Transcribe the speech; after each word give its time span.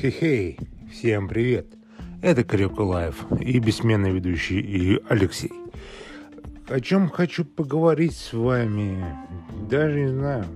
Хей-хей, 0.00 0.58
всем 0.90 1.28
привет! 1.28 1.66
Это 2.22 2.42
Карюка 2.42 2.80
Life 2.80 3.26
и 3.38 3.58
бессменный 3.58 4.12
ведущий 4.12 4.58
и 4.58 4.98
Алексей. 5.10 5.52
О 6.68 6.80
чем 6.80 7.10
хочу 7.10 7.44
поговорить 7.44 8.16
с 8.16 8.32
вами, 8.32 9.04
даже 9.68 10.00
не 10.00 10.08
знаю. 10.08 10.46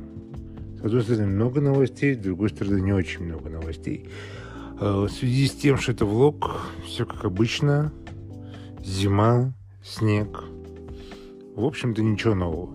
С 0.79 0.87
одной 0.87 1.03
стороны, 1.03 1.27
много 1.27 1.61
новостей, 1.61 2.15
с 2.15 2.19
другой 2.19 2.49
стороны, 2.49 2.81
не 2.81 2.95
очень 2.95 3.27
много 3.27 3.51
новостей. 3.51 4.09
Э, 4.81 5.05
в 5.07 5.11
связи 5.11 5.47
с 5.47 5.53
тем, 5.53 5.77
что 5.77 5.93
это 5.93 6.07
влог, 6.07 6.63
все 6.87 7.05
как 7.05 7.27
обычно. 7.27 7.93
Зима, 8.83 9.53
снег. 9.83 10.43
В 11.55 11.67
общем-то, 11.67 12.03
ничего 12.03 12.35
нового. 12.35 12.75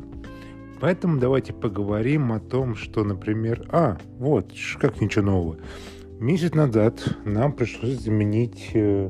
Поэтому 0.80 1.20
давайте 1.20 1.52
поговорим 1.52 2.32
о 2.32 2.40
том, 2.40 2.76
что, 2.76 3.04
например... 3.04 3.68
А, 3.72 3.98
вот, 4.20 4.54
как 4.80 5.02
ничего 5.02 5.26
нового. 5.26 5.58
Месяц 6.20 6.54
назад 6.54 7.02
нам 7.24 7.54
пришлось 7.54 8.00
заменить 8.00 8.72
э, 8.74 9.10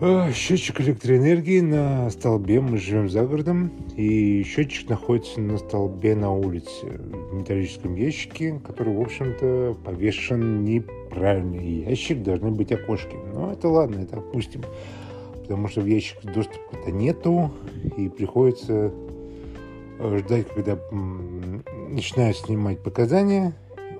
э, 0.00 0.32
счетчик 0.32 0.80
электроэнергии 0.80 1.58
на 1.58 2.08
столбе. 2.10 2.60
Мы 2.60 2.78
живем 2.78 3.10
за 3.10 3.24
городом, 3.24 3.72
и 3.96 4.44
счетчик 4.44 4.88
находится 4.88 5.40
на 5.40 5.58
столбе 5.58 6.14
на 6.14 6.30
улице 6.30 6.86
в 6.86 7.34
металлическом 7.34 7.96
ящике, 7.96 8.60
который, 8.64 8.94
в 8.94 9.00
общем-то, 9.00 9.76
повешен 9.84 10.64
неправильно. 10.64 11.56
Ящик 11.60 12.22
должны 12.22 12.52
быть 12.52 12.70
окошки. 12.70 13.16
Но 13.34 13.50
это 13.50 13.68
ладно, 13.68 14.02
это 14.02 14.18
опустим. 14.18 14.62
Потому 15.32 15.66
что 15.66 15.80
в 15.80 15.86
ящик 15.86 16.22
доступа-то 16.32 16.92
нету, 16.92 17.50
и 17.96 18.08
приходится 18.08 18.92
э, 19.98 20.18
ждать, 20.18 20.46
когда 20.54 20.78
начинают 21.88 22.36
снимать 22.36 22.80
показания, 22.84 23.52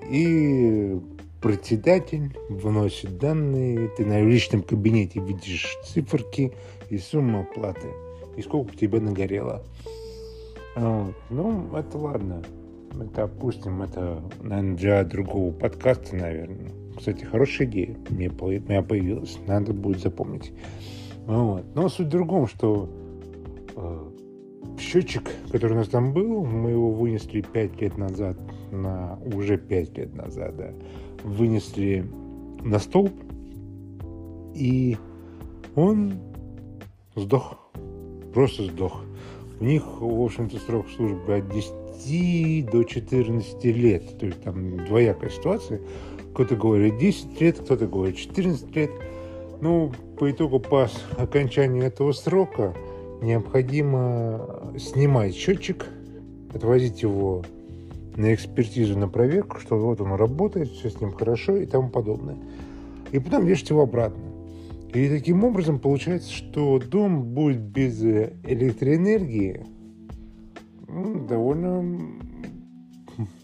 и 0.09 0.97
председатель 1.41 2.35
вносит 2.49 3.17
данные, 3.17 3.89
ты 3.97 4.05
на 4.05 4.21
личном 4.21 4.61
кабинете 4.61 5.19
видишь 5.19 5.77
циферки 5.83 6.53
и 6.89 6.97
сумму 6.97 7.41
оплаты, 7.41 7.87
и 8.37 8.41
сколько 8.41 8.75
тебе 8.75 8.99
нагорело. 8.99 9.63
Вот. 10.75 11.15
Ну, 11.29 11.75
это 11.75 11.97
ладно. 11.97 12.41
Это 12.99 13.23
опустим, 13.23 13.81
это, 13.81 14.21
наверное, 14.41 14.75
для 14.75 15.03
другого 15.03 15.51
подкаста, 15.51 16.15
наверное. 16.15 16.71
Кстати, 16.97 17.23
хорошая 17.23 17.67
идея 17.67 17.97
мне, 18.09 18.27
меня 18.27 18.83
появилась. 18.83 19.37
Надо 19.47 19.73
будет 19.73 20.01
запомнить. 20.01 20.53
Вот. 21.25 21.63
Но 21.73 21.89
суть 21.89 22.07
в 22.07 22.09
другом, 22.09 22.47
что 22.47 22.89
э, 23.75 24.11
счетчик, 24.79 25.23
который 25.51 25.73
у 25.73 25.75
нас 25.77 25.87
там 25.87 26.13
был, 26.13 26.43
мы 26.45 26.71
его 26.71 26.91
вынесли 26.91 27.41
5 27.41 27.81
лет 27.81 27.97
назад, 27.97 28.37
на 28.71 29.17
уже 29.33 29.57
5 29.57 29.97
лет 29.97 30.15
назад, 30.15 30.55
да, 30.57 30.73
вынесли 31.23 32.05
на 32.63 32.79
столб, 32.79 33.13
и 34.53 34.97
он 35.75 36.13
сдох. 37.15 37.57
Просто 38.33 38.63
сдох. 38.63 39.03
У 39.59 39.63
них, 39.63 39.83
в 39.99 40.21
общем-то, 40.21 40.57
срок 40.59 40.87
службы 40.95 41.37
от 41.37 41.49
10 41.49 42.71
до 42.71 42.83
14 42.83 43.63
лет. 43.65 44.17
То 44.19 44.25
есть 44.25 44.41
там 44.41 44.85
двоякая 44.85 45.29
ситуация. 45.29 45.81
Кто-то 46.33 46.55
говорит 46.55 46.97
10 46.97 47.41
лет, 47.41 47.59
кто-то 47.59 47.87
говорит 47.87 48.17
14 48.17 48.75
лет. 48.75 48.91
Ну, 49.61 49.91
по 50.17 50.31
итогу 50.31 50.59
по 50.59 50.89
окончанию 51.17 51.83
этого 51.83 52.13
срока 52.13 52.73
необходимо 53.21 54.73
снимать 54.79 55.35
счетчик, 55.35 55.85
отвозить 56.53 57.03
его 57.03 57.43
на 58.15 58.33
экспертизу, 58.33 58.97
на 58.97 59.07
проверку, 59.07 59.59
что 59.59 59.77
вот 59.77 60.01
он 60.01 60.13
работает, 60.13 60.69
все 60.69 60.89
с 60.89 60.99
ним 60.99 61.13
хорошо 61.13 61.57
и 61.57 61.65
тому 61.65 61.89
подобное. 61.89 62.37
И 63.11 63.19
потом 63.19 63.45
вешать 63.45 63.69
его 63.69 63.83
обратно. 63.83 64.23
И 64.93 65.07
таким 65.07 65.43
образом 65.43 65.79
получается, 65.79 66.31
что 66.31 66.79
дом 66.79 67.23
будет 67.33 67.61
без 67.61 68.01
электроэнергии 68.03 69.65
ну, 70.87 71.25
довольно 71.25 72.01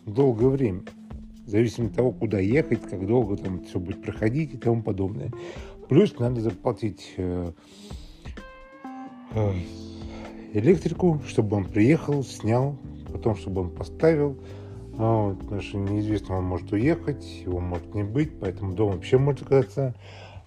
долгое 0.06 0.50
время. 0.50 0.82
Зависит 1.46 1.80
от 1.80 1.94
того, 1.94 2.12
куда 2.12 2.40
ехать, 2.40 2.82
как 2.82 3.06
долго 3.08 3.38
там 3.38 3.64
все 3.64 3.80
будет 3.80 4.02
проходить 4.02 4.54
и 4.54 4.58
тому 4.58 4.84
подобное. 4.84 5.32
Плюс 5.88 6.20
надо 6.20 6.42
заплатить 6.42 7.14
э, 7.16 7.52
э, 9.34 9.54
электрику, 10.52 11.22
чтобы 11.26 11.56
он 11.56 11.64
приехал, 11.64 12.24
снял, 12.24 12.78
потом, 13.18 13.36
чтобы 13.36 13.62
он 13.62 13.70
поставил. 13.70 14.38
А 14.98 15.28
вот, 15.28 15.40
потому 15.40 15.62
что 15.62 15.78
неизвестно, 15.78 16.38
он 16.38 16.46
может 16.46 16.72
уехать, 16.72 17.24
его 17.46 17.60
может 17.60 17.94
не 17.94 18.04
быть, 18.04 18.40
поэтому 18.40 18.74
дом 18.74 18.94
вообще 18.94 19.18
может 19.18 19.44
оказаться 19.44 19.94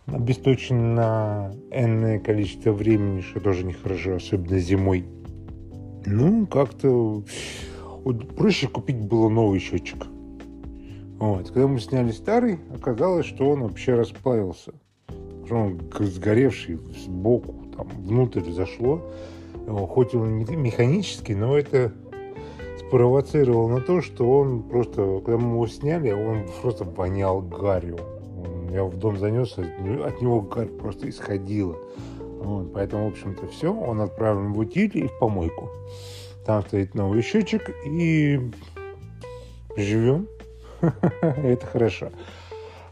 обесточен 0.06 0.94
на 0.94 1.52
энное 1.70 2.18
количество 2.18 2.72
времени, 2.72 3.20
что 3.20 3.40
тоже 3.40 3.64
нехорошо, 3.64 4.16
особенно 4.16 4.58
зимой. 4.58 5.04
Ну, 6.06 6.46
как-то 6.46 7.22
вот, 8.04 8.34
проще 8.34 8.66
купить 8.66 9.00
было 9.00 9.28
новый 9.28 9.60
счетчик. 9.60 10.06
Вот. 11.18 11.48
Когда 11.50 11.68
мы 11.68 11.78
сняли 11.78 12.10
старый, 12.10 12.58
оказалось, 12.74 13.26
что 13.26 13.50
он 13.50 13.62
вообще 13.62 13.94
расплавился. 13.94 14.72
Он 15.50 15.80
сгоревший 15.98 16.78
сбоку, 17.04 17.54
там, 17.76 17.88
внутрь 17.98 18.50
зашло. 18.50 19.12
Хоть 19.66 20.14
он 20.14 20.38
механический, 20.38 21.34
но 21.34 21.58
это 21.58 21.92
спровоцировал 22.90 23.68
на 23.68 23.80
то, 23.80 24.02
что 24.02 24.28
он 24.28 24.64
просто, 24.64 25.20
когда 25.24 25.38
мы 25.38 25.54
его 25.54 25.66
сняли, 25.68 26.10
он 26.10 26.44
просто 26.60 26.82
вонял 26.82 27.40
гарью. 27.40 28.00
Я 28.72 28.82
в 28.82 28.96
дом 28.96 29.16
занес, 29.16 29.56
от 29.56 30.20
него 30.20 30.40
гарь 30.40 30.66
просто 30.66 31.08
исходила. 31.08 31.76
Вот, 32.18 32.72
поэтому, 32.72 33.08
в 33.08 33.12
общем-то, 33.12 33.46
все. 33.46 33.72
Он 33.72 34.00
отправлен 34.00 34.52
в 34.52 34.58
утиль 34.58 34.90
и 34.98 35.06
в 35.06 35.18
помойку. 35.20 35.70
Там 36.44 36.62
стоит 36.62 36.96
новый 36.96 37.22
счетчик, 37.22 37.70
и 37.86 38.40
живем. 39.76 40.26
Это 41.20 41.66
хорошо. 41.66 42.10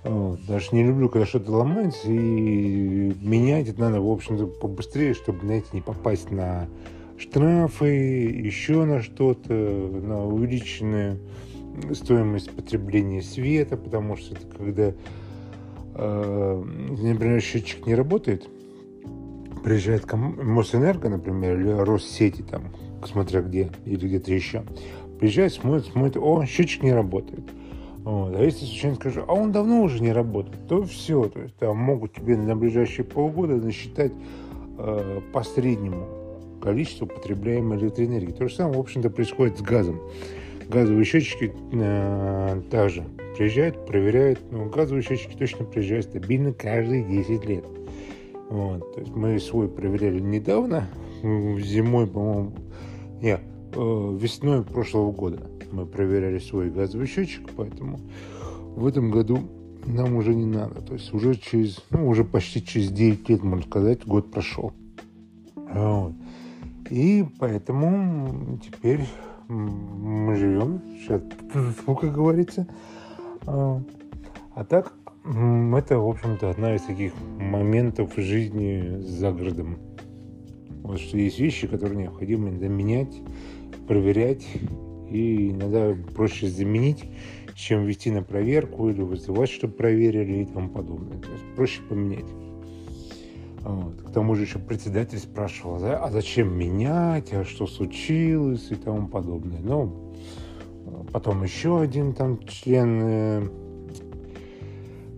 Даже 0.05 0.69
не 0.77 0.85
люблю, 0.85 1.09
когда 1.09 1.27
что-то 1.27 1.51
ломается, 1.51 2.07
и 2.07 3.15
менять 3.21 3.69
это 3.69 3.81
надо, 3.81 4.01
в 4.01 4.09
общем-то, 4.09 4.47
побыстрее, 4.47 5.13
чтобы, 5.13 5.41
знаете, 5.41 5.67
не 5.73 5.81
попасть 5.81 6.31
на 6.31 6.69
штрафы, 7.19 7.87
еще 7.87 8.85
на 8.85 9.03
что-то, 9.03 9.53
на 9.53 10.27
увеличенную 10.27 11.19
стоимость 11.93 12.51
потребления 12.51 13.23
света, 13.23 13.77
потому 13.77 14.17
что 14.17 14.35
это 14.35 14.47
когда, 14.47 14.93
э, 15.95 16.65
например, 17.03 17.41
счетчик 17.41 17.87
не 17.87 17.95
работает, 17.95 18.49
приезжает 19.65 20.11
Мосэнерго, 20.13 21.09
например, 21.09 21.61
или 21.61 21.71
Россети, 21.71 22.43
там, 22.43 22.73
смотря 23.05 23.43
где, 23.43 23.71
или 23.85 24.07
где-то 24.07 24.33
еще, 24.33 24.65
приезжает, 25.19 25.53
смотрит, 25.53 25.87
смотрит, 25.87 26.17
о, 26.17 26.45
счетчик 26.47 26.83
не 26.83 26.93
работает. 26.93 27.45
Вот. 27.99 28.35
А 28.35 28.43
если 28.43 28.65
случайно 28.65 28.97
скажу, 28.97 29.25
а 29.27 29.35
он 29.35 29.53
давно 29.53 29.83
уже 29.83 30.01
не 30.03 30.13
работает, 30.13 30.67
то 30.69 30.83
все, 30.85 31.25
то 31.25 31.41
есть 31.41 31.57
там 31.57 31.77
могут 31.77 32.15
тебе 32.15 32.37
на 32.37 32.57
ближайшие 32.57 33.05
полгода 33.05 33.57
насчитать 33.57 34.13
э, 34.79 35.21
по 35.33 35.43
среднему 35.43 36.18
количество 36.61 37.07
потребляемой 37.07 37.79
электроэнергии. 37.79 38.33
То 38.33 38.49
же 38.49 38.55
самое, 38.55 38.79
в 38.79 38.81
общем-то, 38.81 39.11
происходит 39.11 39.59
с 39.59 39.63
газом. 39.63 40.01
Газовые 40.69 41.05
счетчики 41.05 41.53
э, 41.73 42.63
также 42.71 43.05
приезжают, 43.37 43.87
проверяют. 43.87 44.41
Но 44.51 44.67
газовые 44.67 45.03
счетчики 45.03 45.37
точно 45.37 45.65
приезжают 45.65 46.07
стабильно 46.07 46.53
каждые 46.53 47.05
10 47.05 47.45
лет. 47.47 47.65
Вот. 48.51 48.95
То 48.95 49.01
есть 49.01 49.15
мы 49.15 49.39
свой 49.41 49.69
проверяли 49.69 50.21
недавно, 50.21 50.89
зимой, 51.23 52.07
по-моему, 52.07 52.53
не, 53.21 53.39
э, 53.39 54.19
весной 54.21 54.63
прошлого 54.63 55.13
года 55.13 55.41
мы 55.73 55.87
проверяли 55.87 56.39
свой 56.39 56.71
газовый 56.71 57.07
счетчик, 57.07 57.49
поэтому 57.57 58.01
в 58.77 58.87
этом 58.87 59.11
году 59.11 59.41
нам 59.87 60.17
уже 60.17 60.35
не 60.35 60.47
надо. 60.47 60.81
То 60.83 60.95
есть 60.95 61.13
уже 61.13 61.35
через, 61.35 61.83
ну, 61.91 62.09
уже 62.09 62.25
почти 62.25 62.65
через 62.65 62.91
9 62.91 63.29
лет, 63.29 63.43
можно 63.43 63.65
сказать, 63.65 64.05
год 64.07 64.31
прошел. 64.31 64.73
Вот. 65.55 66.13
И 66.91 67.25
поэтому 67.39 68.59
теперь 68.59 69.01
мы 69.49 70.37
живем 70.37 70.83
сейчас, 70.99 71.23
как 71.87 72.13
говорится. 72.13 72.67
А, 73.47 73.83
а 74.55 74.65
так, 74.65 74.93
это, 75.25 75.99
в 75.99 76.09
общем-то, 76.09 76.51
одна 76.51 76.75
из 76.75 76.83
таких 76.83 77.13
моментов 77.39 78.13
жизни 78.17 79.01
за 79.01 79.33
городом. 79.33 79.79
Вот 80.83 81.01
что 81.01 81.19
есть 81.19 81.39
вещи, 81.39 81.67
которые 81.67 82.03
необходимо 82.03 82.49
иногда 82.49 82.69
менять, 82.69 83.21
проверять, 83.87 84.47
и 85.11 85.51
иногда 85.51 85.95
проще 86.15 86.49
заменить, 86.49 87.05
чем 87.55 87.85
вести 87.85 88.11
на 88.11 88.23
проверку 88.23 88.89
или 88.89 89.03
вызывать, 89.03 89.51
чтобы 89.51 89.75
проверили 89.75 90.43
и 90.43 90.45
тому 90.47 90.69
подобное. 90.69 91.19
То 91.19 91.31
есть 91.31 91.45
проще 91.57 91.83
поменять. 91.83 92.27
Вот. 93.69 94.01
К 94.01 94.11
тому 94.13 94.35
же 94.35 94.45
еще 94.45 94.59
председатель 94.59 95.19
спрашивал, 95.19 95.79
да, 95.79 96.03
а 96.03 96.11
зачем 96.11 96.57
менять, 96.57 97.35
а 97.35 97.45
что 97.45 97.67
случилось 97.67 98.71
и 98.71 98.77
тому 98.77 99.09
подобное. 99.09 99.61
Ну, 99.61 100.15
потом 101.13 101.43
еще 101.43 101.79
один 101.79 102.15
там 102.15 102.43
член 102.47 103.01
э, 103.03 103.49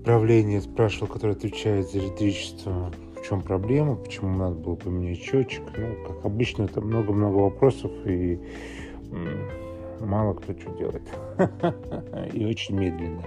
правление 0.05 0.61
спрашивал, 0.61 1.07
который 1.07 1.37
отвечает 1.37 1.93
за 1.93 2.01
электричество, 2.01 2.91
в 3.17 3.25
чем 3.25 3.41
проблема, 3.41 3.95
почему 3.95 4.37
надо 4.37 4.57
было 4.57 4.75
поменять 4.75 5.21
счетчик. 5.21 5.63
Ну, 5.79 6.13
как 6.13 6.25
обычно, 6.25 6.65
это 6.65 6.81
много-много 6.81 7.37
вопросов, 7.37 7.93
и 8.05 8.41
мало 10.01 10.35
кто 10.35 10.55
что 10.55 10.73
делает. 10.73 11.03
И 12.35 12.45
очень 12.45 12.75
медленно. 12.75 13.23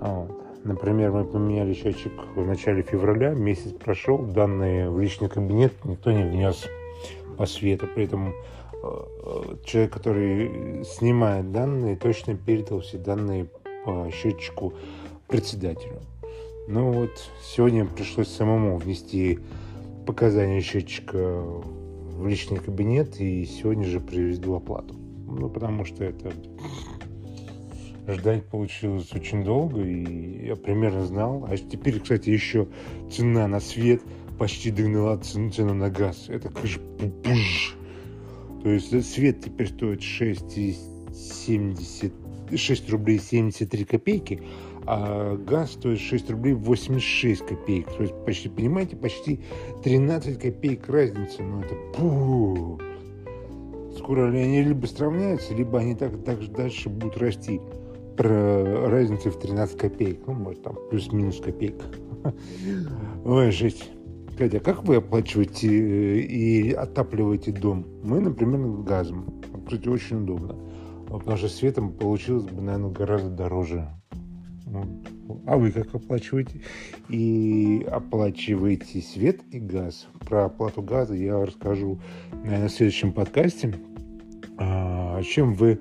Вот. 0.00 0.47
Например, 0.68 1.10
мы 1.12 1.24
поменяли 1.24 1.72
счетчик 1.72 2.12
в 2.36 2.46
начале 2.46 2.82
февраля, 2.82 3.30
месяц 3.30 3.72
прошел, 3.72 4.18
данные 4.18 4.90
в 4.90 5.00
личный 5.00 5.30
кабинет 5.30 5.72
никто 5.86 6.12
не 6.12 6.24
внес 6.24 6.66
по 7.38 7.46
свету. 7.46 7.86
При 7.86 8.04
этом 8.04 8.34
э, 8.82 9.56
человек, 9.64 9.94
который 9.94 10.84
снимает 10.84 11.52
данные, 11.52 11.96
точно 11.96 12.36
передал 12.36 12.80
все 12.80 12.98
данные 12.98 13.46
по 13.86 14.10
счетчику 14.12 14.74
председателю. 15.26 16.02
Ну 16.68 16.92
вот, 16.92 17.12
сегодня 17.42 17.86
пришлось 17.86 18.28
самому 18.28 18.76
внести 18.76 19.38
показания 20.06 20.60
счетчика 20.60 21.44
в 21.46 22.28
личный 22.28 22.58
кабинет 22.58 23.18
и 23.22 23.46
сегодня 23.46 23.84
же 23.84 24.00
привезду 24.00 24.54
оплату. 24.54 24.94
Ну, 25.26 25.48
потому 25.48 25.86
что 25.86 26.04
это 26.04 26.30
ждать 28.14 28.46
получилось 28.46 29.12
очень 29.12 29.44
долго, 29.44 29.82
и 29.82 30.46
я 30.46 30.56
примерно 30.56 31.04
знал. 31.04 31.46
А 31.48 31.56
теперь, 31.56 32.00
кстати, 32.00 32.30
еще 32.30 32.66
цена 33.10 33.46
на 33.48 33.60
свет 33.60 34.00
почти 34.38 34.70
догнала 34.70 35.18
цену, 35.18 35.50
цену 35.50 35.74
на 35.74 35.90
газ. 35.90 36.28
Это, 36.28 36.48
конечно, 36.48 36.82
пуж. 37.24 37.76
То 38.62 38.70
есть 38.70 39.12
свет 39.12 39.44
теперь 39.44 39.68
стоит 39.68 40.00
6,70 40.00 42.12
6 42.56 42.90
рублей 42.90 43.18
73 43.18 43.84
копейки, 43.84 44.42
а 44.86 45.36
газ 45.36 45.72
стоит 45.72 46.00
6 46.00 46.30
рублей 46.30 46.54
86 46.54 47.46
копеек. 47.46 47.92
То 47.92 48.02
есть, 48.02 48.14
почти, 48.24 48.48
понимаете, 48.48 48.96
почти 48.96 49.40
13 49.84 50.40
копеек 50.40 50.88
разница. 50.88 51.42
Ну, 51.42 51.60
это 51.60 51.74
пух. 51.94 52.80
Скоро 53.98 54.28
они 54.28 54.62
либо 54.62 54.86
сравняются, 54.86 55.54
либо 55.54 55.80
они 55.80 55.94
так, 55.94 56.24
так 56.24 56.40
же 56.40 56.50
дальше 56.50 56.88
будут 56.88 57.18
расти 57.18 57.60
про 58.18 58.90
разницу 58.90 59.30
в 59.30 59.38
13 59.38 59.78
копеек. 59.78 60.26
Ну, 60.26 60.34
может, 60.34 60.62
там 60.62 60.76
плюс-минус 60.90 61.40
копейка. 61.40 61.84
Ой, 63.24 63.50
жесть. 63.52 63.90
Катя, 64.36 64.60
как 64.60 64.84
вы 64.84 64.96
оплачиваете 64.96 65.68
э, 65.68 66.18
и 66.20 66.72
отапливаете 66.72 67.52
дом? 67.52 67.86
Мы, 68.02 68.20
например, 68.20 68.82
газом. 68.82 69.42
Кстати, 69.64 69.88
очень 69.88 70.22
удобно. 70.22 70.56
Потому 71.08 71.36
что 71.36 71.48
светом 71.48 71.92
получилось 71.92 72.44
бы, 72.44 72.60
наверное, 72.60 72.90
гораздо 72.90 73.30
дороже. 73.30 73.88
А 75.46 75.56
вы 75.56 75.70
как 75.70 75.94
оплачиваете? 75.94 76.60
И 77.08 77.86
оплачиваете 77.90 79.00
свет 79.00 79.40
и 79.50 79.60
газ. 79.60 80.08
Про 80.20 80.46
оплату 80.46 80.82
газа 80.82 81.14
я 81.14 81.44
расскажу, 81.44 82.00
наверное, 82.44 82.68
в 82.68 82.72
следующем 82.72 83.12
подкасте. 83.12 83.74
А, 84.56 85.22
чем 85.22 85.54
вы 85.54 85.80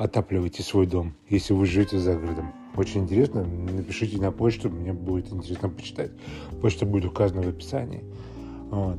отапливаете 0.00 0.62
свой 0.62 0.86
дом, 0.86 1.12
если 1.28 1.52
вы 1.52 1.66
живете 1.66 1.98
за 1.98 2.14
городом. 2.14 2.52
Очень 2.74 3.02
интересно. 3.02 3.44
Напишите 3.44 4.18
на 4.18 4.32
почту, 4.32 4.70
мне 4.70 4.94
будет 4.94 5.30
интересно 5.30 5.68
почитать. 5.68 6.10
Почта 6.62 6.86
будет 6.86 7.04
указана 7.04 7.42
в 7.42 7.48
описании. 7.48 8.02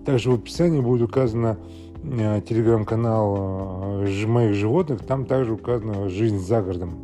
Также 0.06 0.30
в 0.30 0.36
описании 0.36 0.80
будет 0.80 1.02
указано 1.02 1.58
э, 2.04 2.42
телеграм-канал 2.48 4.04
э, 4.06 4.28
моих 4.28 4.54
животных. 4.54 5.04
Там 5.04 5.26
также 5.26 5.54
указана 5.54 6.08
жизнь 6.08 6.38
за 6.38 6.62
городом. 6.62 7.00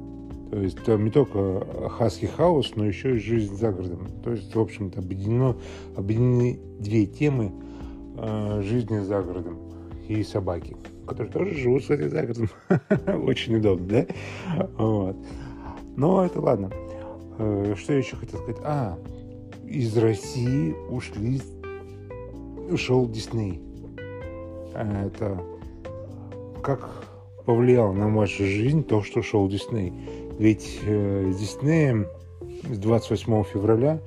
То 0.52 0.60
есть 0.60 0.84
там 0.84 1.04
не 1.04 1.10
только 1.10 1.66
Хаски 1.90 2.26
Хаус, 2.26 2.74
но 2.76 2.86
еще 2.86 3.16
и 3.16 3.20
жизнь 3.20 3.56
за 3.56 3.72
городом. 3.72 4.08
То 4.24 4.32
есть, 4.32 4.54
в 4.54 4.60
общем-то, 4.60 5.00
объединено, 5.00 5.56
объединены 5.96 6.60
две 6.80 7.08
темы 7.08 7.52
жизни 8.62 9.00
за 9.00 9.22
городом 9.22 9.58
и 10.08 10.24
собаки 10.24 10.76
которые 11.08 11.32
тоже 11.32 11.56
живут, 11.56 11.82
кстати, 11.82 12.08
за 12.08 12.22
городом. 12.22 12.50
Очень 13.26 13.56
удобно, 13.58 13.88
да? 13.88 14.06
Вот. 14.78 15.18
Но 15.96 16.26
это 16.26 16.40
ладно. 16.40 16.72
Э, 17.40 17.76
что 17.78 17.94
я 17.94 18.00
еще 18.00 18.16
хотел 18.16 18.40
сказать? 18.40 18.62
А, 18.64 18.98
из 19.66 19.98
России 19.98 20.76
ушли, 20.90 21.42
ушел 22.70 23.08
Дисней. 23.08 23.62
А 24.74 25.08
это 25.08 25.42
как 26.62 26.90
повлияло 27.46 27.94
на 27.94 28.10
вашу 28.10 28.44
жизнь 28.44 28.84
то, 28.84 29.02
что 29.02 29.22
ушел 29.22 29.48
Дисней? 29.48 29.94
Ведь 30.38 30.80
э, 30.84 31.32
с 31.32 31.38
Диснеем 31.40 32.08
с 32.70 32.78
28 32.78 33.44
февраля 33.46 34.00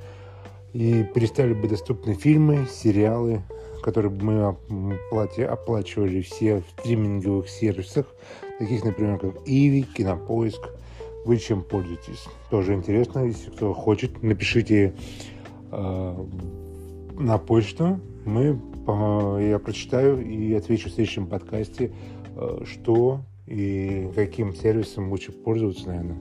и 0.72 1.04
перестали 1.14 1.54
быть 1.54 1.70
доступны 1.70 2.14
фильмы, 2.14 2.66
сериалы, 2.70 3.42
которые 3.80 4.12
мы 4.12 4.56
оплачивали 5.44 6.20
все 6.22 6.60
в 6.60 6.80
стриминговых 6.80 7.48
сервисах, 7.48 8.06
таких, 8.58 8.84
например, 8.84 9.18
как 9.18 9.36
Иви, 9.46 9.82
Кинопоиск. 9.82 10.60
Вы 11.24 11.36
чем 11.36 11.62
пользуетесь? 11.62 12.24
Тоже 12.50 12.74
интересно, 12.74 13.20
если 13.20 13.50
кто 13.50 13.74
хочет, 13.74 14.22
напишите 14.22 14.94
э, 15.70 16.26
на 17.18 17.38
почту. 17.38 18.00
Мы, 18.24 18.58
э, 18.86 19.48
я 19.50 19.58
прочитаю 19.58 20.24
и 20.26 20.54
отвечу 20.54 20.88
в 20.88 20.92
следующем 20.92 21.26
подкасте, 21.26 21.92
э, 22.36 22.62
что 22.64 23.20
и 23.46 24.08
каким 24.14 24.54
сервисом 24.54 25.10
лучше 25.10 25.32
пользоваться, 25.32 25.88
наверное 25.88 26.18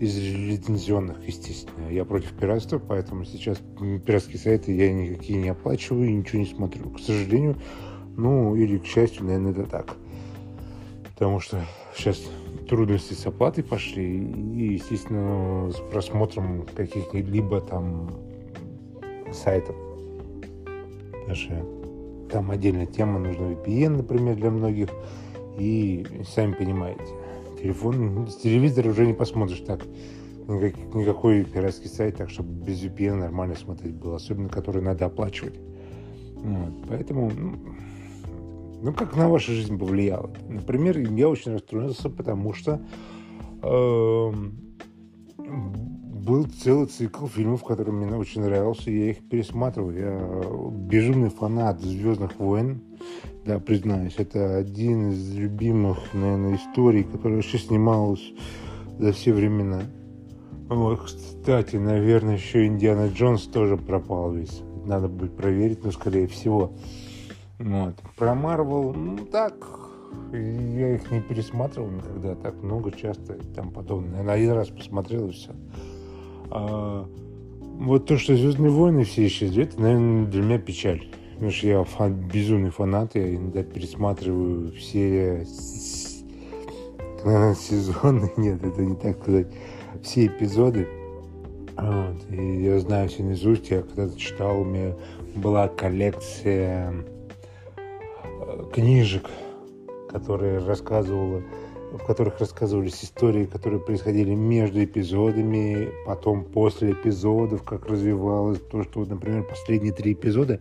из 0.00 0.16
лицензионных, 0.16 1.26
естественно. 1.26 1.88
Я 1.90 2.06
против 2.06 2.32
пиратства, 2.32 2.78
поэтому 2.78 3.26
сейчас 3.26 3.58
пиратские 4.06 4.38
сайты 4.38 4.74
я 4.74 4.90
никакие 4.90 5.38
не 5.38 5.50
оплачиваю 5.50 6.08
и 6.08 6.14
ничего 6.14 6.38
не 6.38 6.46
смотрю. 6.46 6.88
К 6.90 6.98
сожалению, 6.98 7.56
ну 8.16 8.56
или 8.56 8.78
к 8.78 8.86
счастью, 8.86 9.26
наверное, 9.26 9.52
это 9.52 9.66
так. 9.66 9.94
Потому 11.04 11.38
что 11.38 11.60
сейчас 11.94 12.18
трудности 12.66 13.12
с 13.12 13.26
оплатой 13.26 13.62
пошли 13.62 14.24
и, 14.24 14.72
естественно, 14.72 15.70
с 15.70 15.76
просмотром 15.92 16.66
каких-либо 16.74 17.60
там 17.60 18.10
сайтов. 19.34 19.76
Даже 21.28 21.62
там 22.32 22.50
отдельная 22.50 22.86
тема, 22.86 23.18
нужна 23.18 23.50
VPN, 23.50 23.98
например, 23.98 24.36
для 24.36 24.50
многих. 24.50 24.88
И 25.58 26.06
сами 26.26 26.54
понимаете, 26.54 27.04
телефон, 27.62 28.28
с 28.28 28.36
телевизора 28.36 28.90
уже 28.90 29.06
не 29.06 29.14
посмотришь 29.14 29.60
так. 29.60 29.82
Никак, 30.48 30.94
никакой 30.94 31.44
пиратский 31.44 31.88
сайт, 31.88 32.16
так 32.16 32.30
чтобы 32.30 32.52
без 32.64 32.82
VPN 32.82 33.14
нормально 33.14 33.54
смотреть 33.54 33.94
было, 33.94 34.16
особенно 34.16 34.48
который 34.48 34.82
надо 34.82 35.06
оплачивать. 35.06 35.58
Вот, 36.36 36.88
поэтому, 36.88 37.30
ну, 37.30 37.56
ну, 38.82 38.92
как 38.94 39.14
на 39.14 39.28
вашу 39.28 39.52
жизнь 39.52 39.78
повлияло? 39.78 40.30
Например, 40.48 40.98
я 40.98 41.28
очень 41.28 41.52
расстроился, 41.52 42.08
потому 42.08 42.54
что 42.54 42.80
э, 43.62 44.32
был 45.36 46.44
целый 46.44 46.86
цикл 46.86 47.26
фильмов, 47.26 47.62
который 47.62 47.92
мне 47.92 48.14
очень 48.16 48.40
нравился, 48.40 48.90
я 48.90 49.10
их 49.10 49.28
пересматривал. 49.28 49.90
Я 49.90 50.18
безумный 50.72 51.28
фанат 51.28 51.80
«Звездных 51.80 52.38
войн», 52.38 52.80
да, 53.50 53.58
признаюсь, 53.58 54.14
это 54.16 54.58
один 54.58 55.10
из 55.10 55.34
любимых, 55.34 55.98
наверное, 56.14 56.54
историй, 56.54 57.02
которая 57.02 57.38
вообще 57.38 57.58
снималась 57.58 58.32
за 58.98 59.12
все 59.12 59.32
времена. 59.32 59.82
Вот, 60.68 61.00
кстати, 61.00 61.74
наверное, 61.74 62.36
еще 62.36 62.64
Индиана 62.66 63.08
Джонс 63.08 63.42
тоже 63.42 63.76
пропал 63.76 64.32
весь. 64.32 64.62
Надо 64.86 65.08
будет 65.08 65.36
проверить, 65.36 65.82
но 65.82 65.90
скорее 65.90 66.28
всего. 66.28 66.74
Вот. 67.58 67.96
Про 68.16 68.36
Марвел, 68.36 68.94
ну 68.94 69.18
так, 69.26 69.56
я 70.32 70.94
их 70.94 71.10
не 71.10 71.20
пересматривал 71.20 71.90
никогда 71.90 72.36
так 72.36 72.54
много, 72.62 72.92
часто 72.92 73.34
и 73.34 73.42
там 73.56 73.72
подобное. 73.72 74.10
Наверное, 74.22 74.34
один 74.34 74.52
раз 74.52 74.68
посмотрел 74.68 75.26
и 75.26 75.32
все. 75.32 75.50
А, 76.52 77.04
вот 77.80 78.06
то, 78.06 78.16
что 78.16 78.36
Звездные 78.36 78.70
войны 78.70 79.02
все 79.02 79.26
исчезли, 79.26 79.64
это, 79.64 79.80
наверное, 79.80 80.26
для 80.26 80.40
меня 80.40 80.58
печаль. 80.58 81.02
Что 81.48 81.66
я 81.66 81.84
фан, 81.84 82.14
безумный 82.14 82.70
фанат, 82.70 83.14
я 83.14 83.34
иногда 83.34 83.62
пересматриваю 83.62 84.72
все 84.72 85.46
сезоны, 87.24 88.30
нет, 88.36 88.62
это 88.62 88.82
не 88.82 88.94
так 88.94 89.18
сказать, 89.22 89.46
все 90.02 90.26
эпизоды. 90.26 90.86
Вот, 91.78 92.30
и 92.30 92.62
я 92.62 92.78
знаю 92.80 93.08
все 93.08 93.22
наизусть, 93.22 93.70
я 93.70 93.80
когда-то 93.80 94.18
читал, 94.18 94.60
у 94.60 94.64
меня 94.64 94.94
была 95.34 95.68
коллекция 95.68 96.92
э, 97.76 98.64
книжек, 98.74 99.30
которые 100.10 100.58
рассказывала 100.58 101.42
в 101.92 102.06
которых 102.06 102.38
рассказывались 102.38 103.02
истории, 103.02 103.46
которые 103.46 103.80
происходили 103.80 104.34
между 104.34 104.84
эпизодами, 104.84 105.90
потом 106.06 106.44
после 106.44 106.92
эпизодов, 106.92 107.64
как 107.64 107.86
развивалось 107.86 108.60
то, 108.60 108.84
что, 108.84 109.04
например, 109.04 109.42
последние 109.42 109.92
три 109.92 110.12
эпизода 110.12 110.60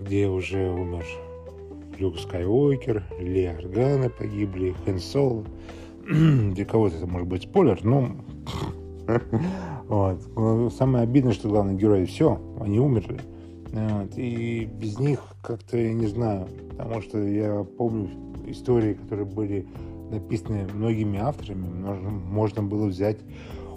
где 0.00 0.28
уже 0.28 0.70
умер 0.70 1.04
Люк 1.98 2.18
Скайуокер, 2.18 3.04
Ли 3.18 3.46
Аргана 3.46 4.10
погибли, 4.10 4.74
Хэн 4.84 4.98
Соло. 4.98 5.44
Для 6.06 6.64
кого-то 6.64 6.96
это 6.96 7.06
может 7.06 7.28
быть 7.28 7.42
спойлер, 7.44 7.82
но 7.84 8.10
Вот. 9.88 10.72
Самое 10.72 11.04
обидное, 11.04 11.32
что 11.32 11.48
главные 11.48 11.76
герои 11.76 12.04
все, 12.04 12.40
они 12.60 12.80
умерли. 12.80 13.20
Вот. 13.72 14.16
И 14.16 14.64
без 14.64 14.98
них 14.98 15.20
как-то, 15.42 15.76
я 15.76 15.92
не 15.92 16.06
знаю, 16.06 16.48
потому 16.70 17.00
что 17.02 17.18
я 17.18 17.64
помню 17.64 18.10
истории, 18.46 18.94
которые 18.94 19.26
были 19.26 19.66
написаны 20.10 20.66
многими 20.72 21.18
авторами, 21.18 21.66
можно, 21.66 22.10
можно 22.10 22.62
было 22.62 22.86
взять 22.86 23.18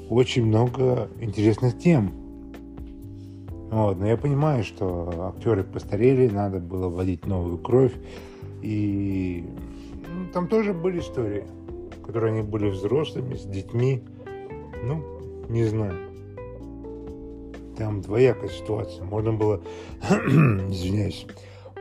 очень 0.10 0.46
много 0.46 1.10
интересных 1.20 1.78
тем. 1.78 2.12
Вот. 3.70 4.00
Но 4.00 4.08
я 4.08 4.18
понимаю, 4.18 4.64
что 4.64 5.34
актеры 5.36 5.64
постарели, 5.64 6.28
надо 6.28 6.60
было 6.60 6.90
вводить 6.90 7.26
новую 7.26 7.58
кровь. 7.58 7.94
И 8.62 9.46
ну, 10.08 10.26
там 10.34 10.48
тоже 10.48 10.74
были 10.74 11.00
истории, 11.00 11.46
которые 12.06 12.34
они 12.34 12.42
были 12.42 12.70
взрослыми, 12.70 13.36
с 13.36 13.44
детьми. 13.44 14.04
Ну, 14.84 15.04
не 15.50 15.66
знаю. 15.66 15.96
Там 17.78 18.02
двоякая 18.02 18.50
ситуация. 18.50 19.06
Можно 19.06 19.34
было, 19.34 19.62
извиняюсь, 20.02 21.26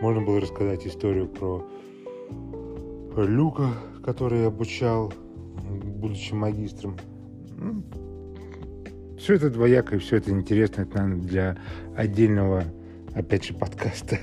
можно 0.00 0.22
было 0.22 0.40
рассказать 0.40 0.86
историю 0.86 1.26
про 1.26 1.64
Люка, 3.16 3.70
который 4.04 4.46
обучал, 4.46 5.12
будучи 5.84 6.34
магистром. 6.34 6.96
Все 9.28 9.34
это 9.34 9.50
двояко 9.50 9.96
и 9.96 9.98
все 9.98 10.16
это 10.16 10.30
интересно, 10.30 10.80
это, 10.80 11.02
наверное, 11.02 11.28
для 11.28 11.58
отдельного, 11.94 12.64
опять 13.14 13.44
же, 13.44 13.52
подкаста. 13.52 14.18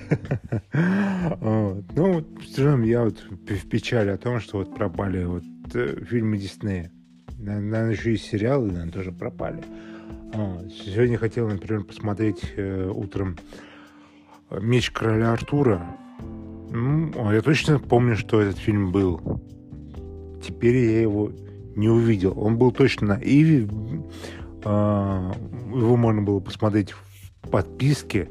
Ну, 1.95 2.25
в 2.41 2.45
целом, 2.47 2.81
я 2.81 3.03
вот 3.03 3.19
в 3.29 3.67
печали 3.69 4.09
о 4.09 4.17
том, 4.17 4.39
что 4.39 4.57
вот 4.57 4.73
пропали 4.73 5.23
вот 5.25 5.43
э, 5.75 6.03
фильмы 6.09 6.39
Диснея. 6.39 6.91
Наверное, 7.37 7.91
еще 7.91 8.13
и 8.15 8.17
сериалы, 8.17 8.65
наверное, 8.71 8.91
тоже 8.91 9.11
пропали. 9.11 9.63
Сегодня 10.71 11.19
хотел, 11.19 11.49
например, 11.49 11.83
посмотреть 11.83 12.41
э, 12.55 12.89
утром 12.91 13.37
«Меч 14.49 14.89
короля 14.89 15.33
Артура». 15.33 15.85
Ну, 16.71 17.31
я 17.31 17.43
точно 17.43 17.77
помню, 17.77 18.15
что 18.15 18.41
этот 18.41 18.57
фильм 18.57 18.91
был. 18.91 19.39
Теперь 20.43 20.77
я 20.77 21.01
его 21.01 21.31
не 21.75 21.89
увидел. 21.89 22.33
Он 22.39 22.57
был 22.57 22.71
точно 22.71 23.05
на 23.05 23.19
Иви. 23.21 23.69
А, 24.65 25.31
его 25.73 25.95
можно 25.95 26.23
было 26.23 26.39
посмотреть 26.39 26.91
в 26.91 27.49
подписке. 27.49 28.29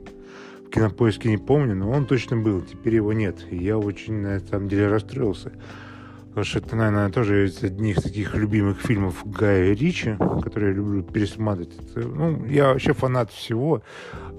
В 0.66 0.70
кинопоиске 0.70 1.30
не 1.30 1.38
помню, 1.38 1.76
но 1.76 1.90
он 1.90 2.06
точно 2.06 2.36
был. 2.36 2.60
Теперь 2.60 2.96
его 2.96 3.12
нет. 3.12 3.46
И 3.50 3.56
я 3.56 3.78
очень, 3.78 4.14
на 4.14 4.40
самом 4.40 4.68
деле, 4.68 4.88
расстроился. 4.88 5.52
Потому 6.28 6.44
что 6.44 6.58
это, 6.58 6.74
наверное, 6.74 7.10
тоже 7.10 7.46
из 7.46 8.02
таких 8.02 8.34
любимых 8.34 8.80
фильмов 8.80 9.22
Гая 9.24 9.72
Ричи, 9.72 10.16
которые 10.42 10.70
я 10.70 10.76
люблю 10.76 11.04
пересматривать. 11.04 11.76
Это, 11.78 12.08
ну, 12.08 12.44
я 12.46 12.72
вообще 12.72 12.92
фанат 12.92 13.30
всего 13.30 13.82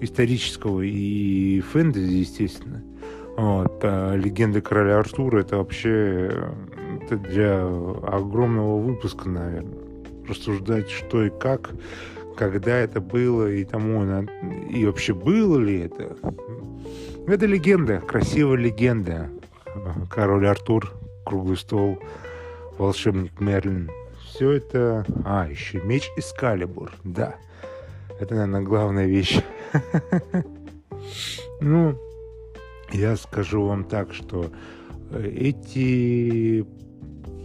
исторического 0.02 0.82
и 0.82 1.62
фэнтези, 1.62 2.12
естественно. 2.12 2.84
Вот. 3.38 3.80
А 3.84 4.14
«Легенда 4.16 4.60
короля 4.60 5.00
Артура»— 5.00 5.40
это 5.42 5.58
вообще 5.58 6.52
это 7.02 7.16
для 7.16 7.66
огромного 7.66 8.78
выпуска, 8.82 9.30
наверное 9.30 9.85
рассуждать, 10.27 10.89
что 10.89 11.24
и 11.24 11.29
как, 11.29 11.72
когда 12.36 12.75
это 12.77 13.00
было 13.00 13.51
и 13.51 13.63
тому, 13.63 14.03
и 14.70 14.86
вообще 14.86 15.13
было 15.13 15.58
ли 15.58 15.82
это. 15.82 16.15
Это 17.27 17.46
легенда, 17.46 18.01
красивая 18.01 18.58
легенда. 18.58 19.29
Король 20.10 20.48
Артур, 20.48 20.94
круглый 21.25 21.58
стол, 21.58 22.00
волшебник 22.77 23.39
Мерлин. 23.39 23.89
Все 24.24 24.51
это... 24.51 25.05
А, 25.24 25.48
еще 25.50 25.82
меч 25.82 26.12
Эскалибур, 26.17 26.91
да. 27.03 27.36
Это, 28.20 28.36
наверное, 28.36 28.62
главная 28.62 29.05
вещь. 29.05 29.41
Ну, 31.62 31.98
я 32.91 33.15
скажу 33.15 33.65
вам 33.65 33.86
так, 33.86 34.13
что 34.13 34.51
эти 35.13 36.65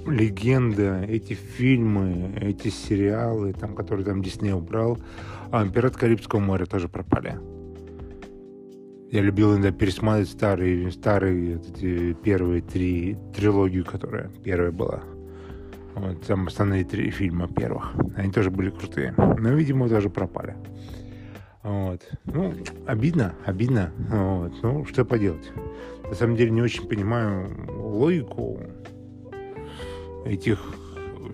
легенда, 0.07 1.03
эти 1.03 1.35
фильмы, 1.35 2.33
эти 2.41 2.69
сериалы, 2.69 3.53
там, 3.53 3.75
которые 3.75 4.05
там 4.05 4.23
Дисней 4.23 4.53
убрал, 4.53 4.99
а 5.51 5.67
«Пират 5.67 5.97
Карибского 5.97 6.41
моря» 6.41 6.67
тоже 6.67 6.89
пропали. 6.89 7.39
Я 9.11 9.23
любил 9.23 9.53
иногда 9.53 9.73
пересматривать 9.73 10.31
старые, 10.31 10.91
старые 10.93 11.57
эти 11.57 12.13
первые 12.13 12.63
три 12.63 13.17
трилогию, 13.35 13.85
которая 13.85 14.31
первая 14.45 14.71
была. 14.71 15.03
Вот, 15.97 16.23
там 16.23 16.47
основные 16.47 16.85
три 16.85 17.11
фильма 17.11 17.49
первых. 17.49 17.93
Они 18.17 18.31
тоже 18.31 18.51
были 18.51 18.71
крутые. 18.71 19.13
Но, 19.17 19.51
видимо, 19.51 19.89
тоже 19.89 20.09
пропали. 20.11 20.55
Вот. 21.65 22.01
Ну, 22.25 22.55
обидно, 22.87 23.35
обидно. 23.45 23.93
Вот. 24.09 24.53
Ну, 24.63 24.85
что 24.87 25.05
поделать. 25.05 25.51
На 26.09 26.15
самом 26.15 26.37
деле 26.37 26.53
не 26.53 26.63
очень 26.63 26.87
понимаю 26.89 27.51
логику 27.77 28.61
этих 30.25 30.59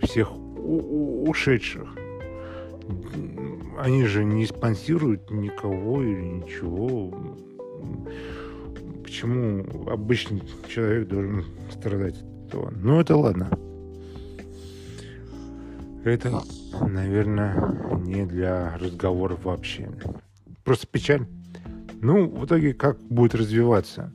всех 0.03 0.31
ушедших. 0.37 1.89
Они 3.79 4.05
же 4.05 4.25
не 4.25 4.47
спонсируют 4.47 5.31
никого 5.31 6.03
или 6.03 6.23
ничего. 6.23 7.13
Почему 9.03 9.65
обычный 9.91 10.43
человек 10.69 11.09
должен 11.09 11.45
страдать 11.71 12.17
от 12.17 12.49
этого? 12.49 12.73
Ну, 12.75 13.01
это 13.01 13.17
ладно. 13.17 13.51
Это, 16.05 16.43
наверное, 16.81 17.99
не 18.05 18.25
для 18.27 18.79
разговоров 18.79 19.45
вообще. 19.45 19.91
Просто 20.65 20.87
печаль. 20.87 21.27
Ну, 22.01 22.29
в 22.29 22.45
итоге, 22.45 22.75
как 22.75 23.01
будет 23.01 23.35
развиваться? 23.35 24.13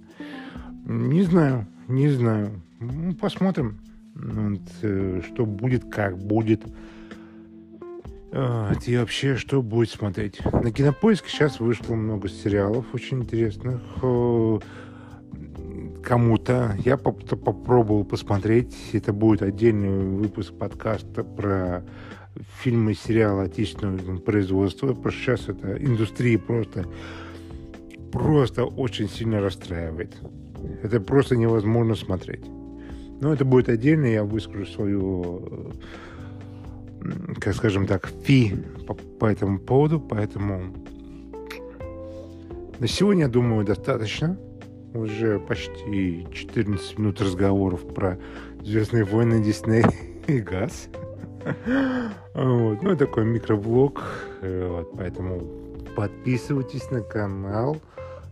Не 0.86 1.24
знаю, 1.24 1.68
не 1.88 2.10
знаю. 2.10 2.62
Посмотрим. 3.20 3.80
Вот, 4.24 4.62
э, 4.82 5.22
что 5.26 5.46
будет, 5.46 5.86
как 5.90 6.18
будет. 6.18 6.62
А, 8.32 8.74
и 8.86 8.98
вообще, 8.98 9.36
что 9.36 9.62
будет 9.62 9.90
смотреть? 9.90 10.40
На 10.54 10.72
Кинопоиске 10.72 11.30
сейчас 11.30 11.60
вышло 11.60 11.96
много 11.96 12.30
сериалов 12.30 12.86
очень 12.94 13.24
интересных. 13.24 13.82
Э, 14.02 14.60
кому-то 16.04 16.78
я 16.86 16.98
попробовал 16.98 18.06
посмотреть. 18.06 18.76
Это 18.94 19.12
будет 19.12 19.42
отдельный 19.42 20.18
выпуск 20.18 20.54
подкаста 20.54 21.24
про 21.24 21.84
фильмы 22.62 22.94
и 22.94 22.96
сериалы 22.96 23.44
отечественного 23.44 24.18
производства. 24.18 24.88
Потому 24.88 25.12
что 25.12 25.20
сейчас 25.20 25.50
эта 25.50 25.84
индустрия 25.84 26.38
просто 26.38 26.86
просто 28.12 28.66
очень 28.66 29.10
сильно 29.10 29.42
расстраивает. 29.42 30.16
Это 30.84 31.00
просто 31.00 31.36
невозможно 31.36 31.96
смотреть. 31.96 32.44
Но 33.22 33.34
это 33.34 33.46
будет 33.46 33.70
отдельно, 33.70 34.06
я 34.06 34.24
выскажу 34.24 34.66
свою, 34.66 35.74
как 37.40 37.56
скажем 37.56 37.88
так, 37.88 38.12
фи 38.24 38.54
по, 38.88 38.94
по 38.94 39.26
этому 39.28 39.60
поводу, 39.60 40.00
поэтому 40.00 40.74
на 42.82 42.88
сегодня, 42.88 43.26
я 43.26 43.28
думаю, 43.28 43.64
достаточно. 43.64 44.40
Уже 44.96 45.40
почти 45.40 46.28
14 46.34 46.98
минут 46.98 47.22
разговоров 47.22 47.82
про 47.94 48.18
Звездные 48.64 49.04
войны, 49.04 49.40
Дисней 49.40 49.86
и 50.28 50.40
газ. 50.40 50.90
Вот. 52.34 52.82
Ну, 52.82 52.98
такой 52.98 53.26
микроблог. 53.26 54.04
Вот, 54.42 54.94
поэтому 54.98 55.42
подписывайтесь 55.96 56.90
на 56.90 57.02
канал. 57.02 57.78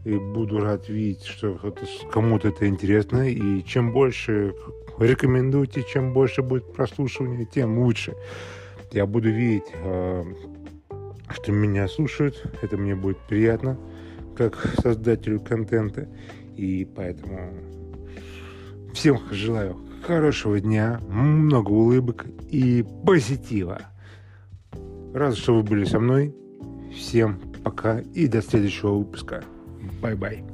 И 0.05 0.15
буду 0.15 0.59
рад 0.59 0.87
видеть, 0.87 1.25
что 1.25 1.59
кому-то 2.11 2.47
это 2.47 2.67
интересно. 2.67 3.29
И 3.29 3.63
чем 3.63 3.91
больше 3.91 4.53
рекомендуйте, 4.97 5.83
чем 5.83 6.13
больше 6.13 6.41
будет 6.41 6.73
прослушивания, 6.73 7.45
тем 7.45 7.79
лучше. 7.79 8.15
Я 8.91 9.05
буду 9.05 9.29
видеть, 9.29 9.71
а, 9.75 10.25
что 11.29 11.51
меня 11.51 11.87
слушают. 11.87 12.43
Это 12.61 12.77
мне 12.77 12.95
будет 12.95 13.17
приятно, 13.27 13.77
как 14.35 14.57
создателю 14.81 15.39
контента. 15.41 16.07
И 16.55 16.87
поэтому 16.95 17.53
всем 18.93 19.19
желаю 19.31 19.77
хорошего 20.05 20.59
дня, 20.59 20.99
много 21.09 21.71
улыбок 21.71 22.25
и 22.49 22.85
позитива. 23.05 23.81
Рад, 25.13 25.35
что 25.35 25.55
вы 25.55 25.63
были 25.63 25.83
со 25.83 25.99
мной. 25.99 26.35
Всем 26.95 27.39
пока 27.63 27.99
и 27.99 28.27
до 28.27 28.41
следующего 28.41 28.95
выпуска. 28.95 29.43
Bye 30.01 30.15
bye. 30.15 30.48